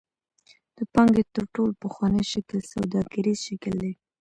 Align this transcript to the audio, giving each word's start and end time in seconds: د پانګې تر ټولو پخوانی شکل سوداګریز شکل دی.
د 0.77 0.79
پانګې 0.93 1.23
تر 1.35 1.43
ټولو 1.53 1.73
پخوانی 1.83 2.23
شکل 2.31 2.59
سوداګریز 2.71 3.39
شکل 3.47 3.73
دی. 3.83 3.93